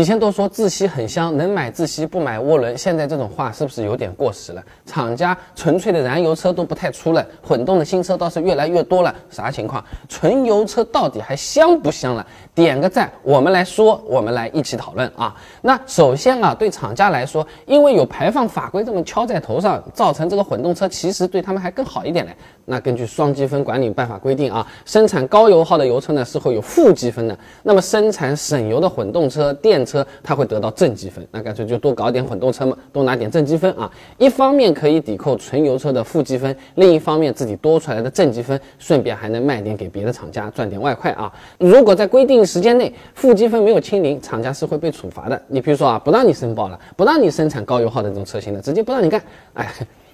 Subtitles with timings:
[0.00, 4.64] 以前都说自吸很香，能买自吸不买涡轮，现在这种话是不是有点过时了？
[4.86, 9.84] 厂家纯粹的燃油车都不太出了，混动的新车倒是越来越多了，啥情况？
[10.08, 12.26] 纯油车到底还香不香了？
[12.54, 15.36] 点个赞，我们来说，我们来一起讨论啊。
[15.60, 22.34] 那首先啊，对厂家来说，因为有排放法规这么敲在头上，造成这个混动车其实对他们还更好一点嘞。
[22.64, 27.36] 那根据双积分管理办法规定啊，生产高油耗的油车呢是会有负积分的。
[27.62, 31.26] 那么生产省油的混动车、电车，它会得到正积分。
[31.32, 33.90] 那干脆就多搞点混动车嘛，多拿点正积分啊。
[34.18, 41.32] 一方面可以抵扣纯油车的负积分，另一方面自己多出来的正积分，顺便还能卖点给别的厂家赚点外快啊。
[41.58, 45.42] 如果在规定时间内负积分没有清零，厂家是会被处罚的。
[45.48, 49.20] 你比如说啊，不让你申报了，不让你生产高油耗的这种车型的，直接不让你干，
[49.54, 49.68] 哎。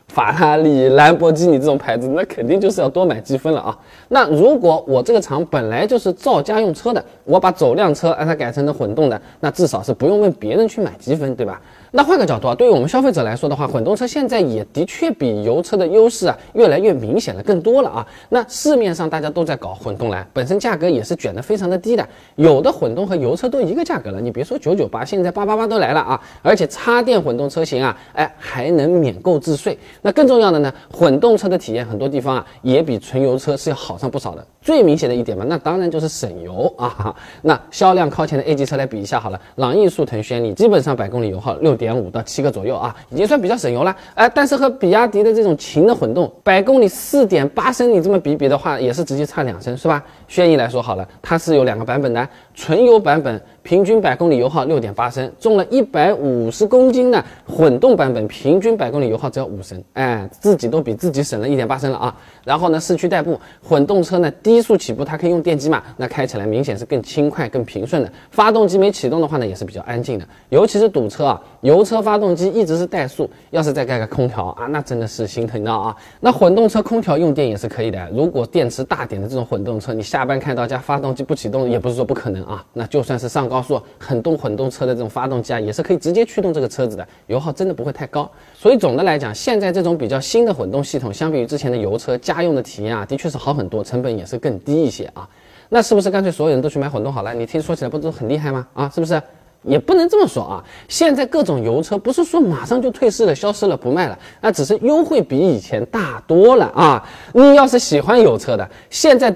[0.09, 3.77] 法拉利、兰博基尼这种牌子，那肯定就是要多买积分了啊。
[4.09, 11.61] 那如果我这个厂本来就是造家用车的，我把走量车让它改成了混动的，那至少是不用问别人去买积分，对吧？
[11.93, 18.07] 那换个角度啊，对于我们消费者来说的话，混动车现在也的确比油车的优势啊越来越明显了，更多了啊。
[18.29, 24.21] 那市面上大家都在搞混动了，本身价格也是卷得非常的低的，有的混动和油车都一个价格了。
[24.21, 26.21] 你别说九九八，现在八八八都来了啊！
[26.43, 29.79] 而且插电混动车型啊，哎还能免购置税。
[30.03, 34.47] 那更重要的呢，混动车的体验很多地方啊也比纯油车是要好上不少的。
[34.61, 37.15] 最明显的一点嘛，那当然就是省油啊。
[37.43, 41.86] 那销量靠前的 A 级车来比一下好了，朗逸、速腾、轩逸基本上百公里油耗六点。
[41.87, 43.97] 点五到七个左右啊，已经算比较省油了。
[44.15, 50.03] 哎，但是和比亚迪的这种秦的混动，百公里四点八升，你这么比比的话，也是直接差两升，是吧？
[50.27, 53.41] 轩逸来说好了，它是有两个版本的，纯油版本。
[53.67, 62.17] 平均百公里油耗六点八升，重了一百五十公斤的混动版本，平均百公里油耗只要五升，哎，自己都比自己省了一点八升了啊。
[62.45, 68.13] 然后呢，市区代步，混动车呢低速起步，它可以用电机嘛，那开起来明显是更轻快、更平顺的。
[68.31, 70.25] 发动机没启动的话呢，也是比较安静的。
[70.51, 75.93] 尤其是堵车啊，油车发动机一直是怠速，要是再盖个空调啊，那真的是心疼的啊。
[76.21, 82.65] 那混动车空调用电也是可以的，如果电池大点的这种混动车，你下班开到家，发动机不启动也不是说不可能啊。
[82.73, 83.56] 那就算是上高。
[83.57, 88.31] 高速很动混动车的这种发动机啊，也是可以直接驱动这个车子的，油耗真的不会太高。
[88.55, 95.27] 所以总的来讲，现在这种比较新的混动系统，相比于之前的油车，家用的体验啊，的确是好很多，成本也是更低一些啊。
[95.71, 97.33] 那是不是干脆所有人都去买混动好了？
[97.33, 98.67] 你听说起来不都很厉害吗？
[98.75, 99.23] 啊，是不是？
[99.63, 100.63] 也不能这么说啊。
[100.87, 107.03] 现在各种油车不是说马上就退市了、消失了、不卖了，那只是优惠比以前大多了啊。
[107.33, 109.35] 你要是喜欢油车的，现在。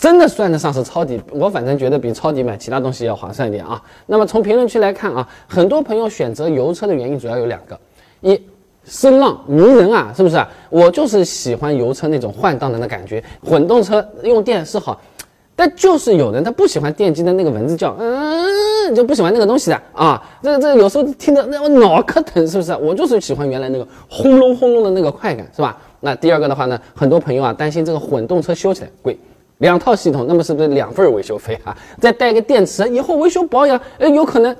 [0.00, 3.80] 真的算得上是抄底，我反正觉得比抄底买其他东西要划算一点啊。
[4.06, 7.78] 那么从评论区来看啊，很多朋友选择油车的原因主要有两个：
[8.22, 8.40] 一，
[8.82, 10.42] 声浪迷人啊，是不是？
[10.70, 14.98] 我就是喜欢油车那种换挡的那感觉，混动车用电是好，
[15.54, 20.22] 但就是有人他不喜欢电机的那个蚊子叫，嗯，就不喜欢那个东西的啊。
[20.42, 22.74] 这这有时候听得那我脑壳疼，是不是？
[22.76, 25.76] 我就是喜欢原来那个轰隆轰隆的那个快感，是吧？
[26.00, 29.18] 那第二个的话呢，很多朋友啊担心这个混动车修起来贵。
[29.60, 31.74] 两套系统，那么是不是两份维修费啊？
[31.98, 34.54] 再带个电池，以后维修保养，哎，有可能，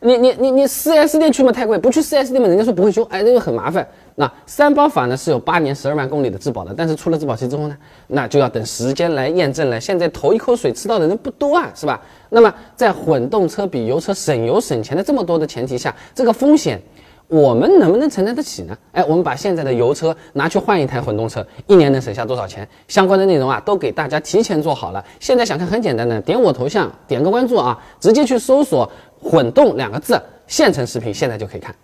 [0.00, 3.86] 你你你你四 S 店去嘛太贵，不去四 S 店嘛人家说不会修，哎，这个很麻烦。
[4.14, 7.76] 那三包法呢是有八年十二万公里的质保的，但是出了质保期之后呢，
[8.08, 9.80] 那就要等时间来验证了。
[9.80, 12.00] 现在头一口水吃到的人不多啊，是吧？
[12.30, 16.80] 那么在混动车比油车省油省钱的这么多的前提下，这个风险。
[17.28, 18.76] 我们能不能承担得起呢？
[18.92, 22.66] 哎，我们把现在的油车拿去换一台混动车，一年能省下多少钱？
[22.88, 25.04] 相关的内容啊，都给大家提前做好了。
[25.20, 28.90] 现在想看很简单的，点我头像，点个关注啊，直接去搜索
[29.22, 31.74] “混动”两个字，现成视频，现在就可以看。